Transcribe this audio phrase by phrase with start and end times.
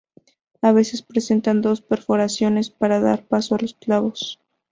[0.63, 4.39] A veces presentan dos perforaciones para dar paso a los clavos.